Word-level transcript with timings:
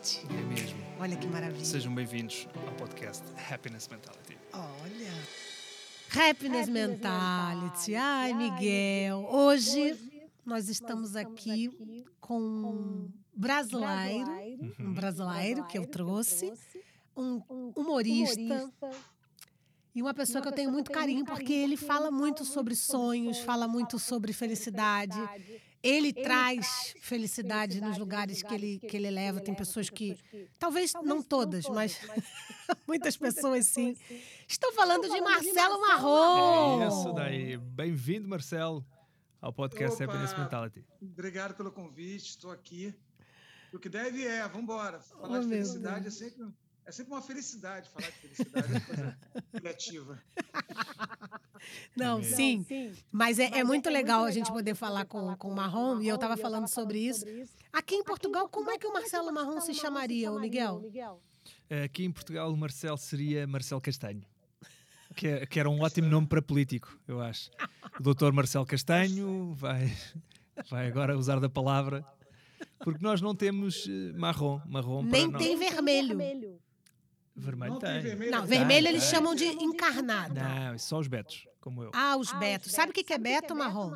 Mentality. 0.00 0.26
É 0.30 0.42
mesmo. 0.42 0.78
Olha 0.98 1.16
que 1.16 1.26
maravilha. 1.26 1.64
Sejam 1.64 1.94
bem-vindos 1.94 2.48
ao 2.66 2.74
podcast 2.74 3.22
Happiness 3.52 3.86
Mentality. 3.88 4.38
Olha. 4.52 6.30
Happiness 6.30 6.68
Mentality. 6.68 7.94
Ai, 7.94 8.32
Miguel. 8.32 9.28
Hoje 9.30 9.94
nós 10.44 10.68
estamos 10.70 11.16
aqui 11.16 11.70
com 12.18 12.40
um 12.40 13.10
brasileiro, 13.34 14.30
um 14.80 14.94
brasileiro 14.94 15.66
que 15.66 15.76
eu 15.76 15.86
trouxe, 15.86 16.50
um 17.14 17.42
humorista 17.76 18.72
e 19.94 20.02
uma 20.02 20.14
pessoa 20.14 20.40
que 20.40 20.48
eu 20.48 20.52
tenho 20.52 20.70
muito 20.70 20.90
carinho 20.90 21.24
porque 21.24 21.52
ele 21.52 21.76
fala 21.76 22.10
muito 22.10 22.44
sobre 22.44 22.74
sonhos, 22.74 23.38
fala 23.40 23.66
muito 23.66 23.98
sobre 23.98 24.32
felicidade. 24.32 25.18
Ele 25.82 26.12
traz 26.12 26.94
felicidade 27.00 27.80
nos 27.80 27.96
lugares 27.96 28.42
que 28.42 28.54
ele, 28.54 28.78
que 28.80 28.96
ele 28.96 29.10
leva. 29.10 29.40
Tem 29.40 29.54
pessoas 29.54 29.88
que, 29.88 30.14
talvez 30.58 30.92
não 31.02 31.22
todas, 31.22 31.66
mas 31.68 31.98
muitas 32.86 33.16
pessoas 33.18 33.66
sim. 33.66 33.96
Estou 34.46 34.72
falando 34.74 35.08
de 35.08 35.20
Marcelo 35.20 35.80
Marrom. 35.80 36.82
É 36.82 36.88
isso 36.88 37.12
daí. 37.14 37.56
Bem-vindo, 37.56 38.28
Marcelo, 38.28 38.84
ao 39.40 39.52
podcast 39.54 40.02
Opa, 40.02 40.12
Happiness 40.12 40.36
Mentality. 40.38 40.84
Obrigado 41.00 41.54
pelo 41.54 41.72
convite, 41.72 42.28
estou 42.28 42.50
aqui. 42.50 42.94
O 43.72 43.78
que 43.78 43.88
deve 43.88 44.26
é, 44.26 44.42
vamos 44.42 44.64
embora. 44.64 45.00
Falar 45.00 45.38
Oh, 45.38 45.40
de 45.42 45.48
felicidade 45.48 46.06
é 46.08 46.10
sempre, 46.10 46.46
é 46.90 46.92
sempre 46.92 47.12
uma 47.14 47.22
felicidade 47.22 47.88
falar 47.88 48.06
de 48.10 48.16
felicidade, 48.18 48.66
é 48.66 48.70
uma 48.70 48.80
coisa 48.80 49.18
criativa. 49.54 50.22
Não, 51.96 52.18
É. 52.20 52.22
sim. 52.22 52.64
Mas 53.12 53.38
é, 53.38 53.58
é 53.58 53.64
muito 53.64 53.88
legal 53.90 54.24
a 54.24 54.30
gente 54.30 54.50
poder 54.50 54.74
falar 54.74 55.04
com, 55.04 55.34
com 55.36 55.48
o 55.48 55.54
Marrom, 55.54 56.00
e 56.00 56.08
eu 56.08 56.14
estava 56.16 56.36
falando 56.36 56.66
sobre 56.68 56.98
isso. 56.98 57.24
Aqui 57.72 57.94
em 57.94 58.02
Portugal, 58.04 58.48
como 58.48 58.70
é 58.70 58.78
que 58.78 58.86
o 58.86 58.92
Marcelo 58.92 59.32
Marrom 59.32 59.60
se 59.60 59.72
chamaria, 59.74 60.32
o 60.32 60.40
Miguel? 60.40 60.82
Aqui 61.84 62.04
em 62.04 62.10
Portugal, 62.10 62.52
o 62.52 62.56
Marcelo 62.56 62.98
seria 62.98 63.46
Marcelo 63.46 63.80
Castanho. 63.80 64.22
Que, 65.16 65.26
é- 65.26 65.44
que 65.44 65.58
era 65.58 65.68
um 65.68 65.80
ótimo 65.80 66.06
nome 66.08 66.28
para 66.28 66.40
político, 66.40 66.96
eu 67.08 67.20
acho. 67.20 67.50
O 67.98 68.02
doutor 68.02 68.32
Marcelo 68.32 68.64
Castanho 68.64 69.52
vai, 69.54 69.92
vai 70.70 70.86
agora 70.86 71.18
usar 71.18 71.40
da 71.40 71.48
palavra, 71.48 72.06
porque 72.78 73.02
nós 73.02 73.20
não 73.20 73.34
temos 73.34 73.88
eh, 73.88 74.12
marrom. 74.16 74.60
marrom 74.66 75.02
para 75.02 75.10
Nem 75.10 75.26
nós. 75.26 75.42
tem 75.42 75.56
vermelho. 75.56 76.59
Vermelho 77.36 77.72
Não 77.72 77.78
tem. 77.78 77.90
tem 77.92 78.00
vermelho? 78.02 78.30
Não, 78.32 78.40
Tem, 78.40 78.58
vermelho 78.58 78.88
eles 78.88 79.02
tem. 79.02 79.10
chamam 79.12 79.34
de 79.34 79.44
encarnado. 79.46 80.34
Não, 80.34 80.78
só 80.78 80.98
os 80.98 81.06
betos, 81.08 81.46
como 81.60 81.82
eu. 81.82 81.90
Ah, 81.94 82.16
os 82.16 82.32
betos. 82.32 82.72
Sabe 82.72 82.90
o 82.90 82.94
que 82.94 83.02
que 83.04 83.12
é 83.12 83.18
beto, 83.18 83.54
Marrom? 83.54 83.94